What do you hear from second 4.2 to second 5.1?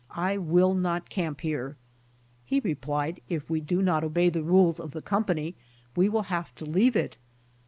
the rules of the